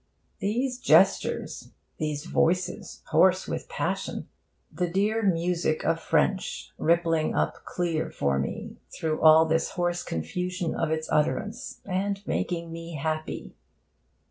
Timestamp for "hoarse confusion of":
9.77-10.89